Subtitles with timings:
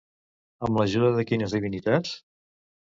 [0.69, 2.19] Amb l'ajuda de quines divinitats?